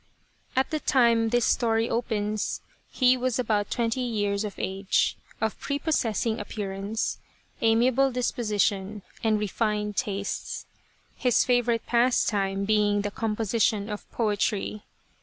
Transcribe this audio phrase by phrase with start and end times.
[0.55, 2.61] At the time this story opens
[2.91, 7.19] he was about twenty years of age, of pre possessing appearance,
[7.61, 10.65] amiable disposition, and re fined tastes,
[11.15, 14.85] his favourite pastime being the composi tion of poetry.